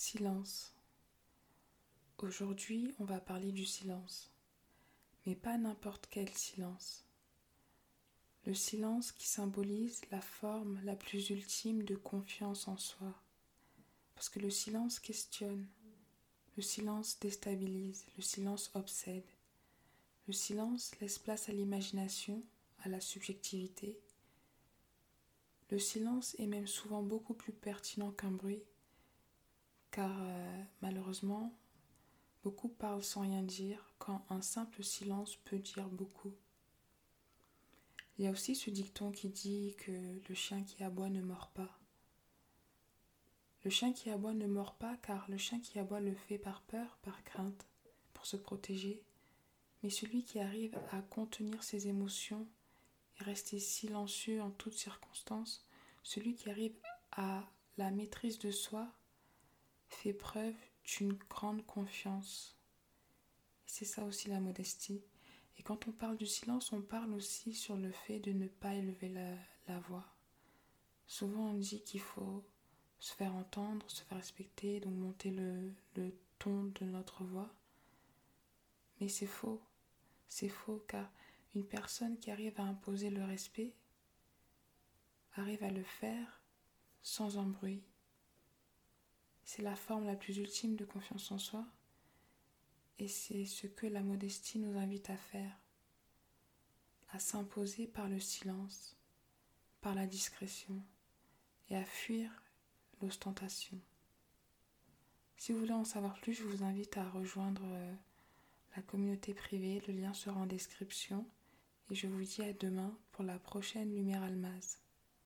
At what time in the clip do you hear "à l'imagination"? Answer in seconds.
21.48-22.40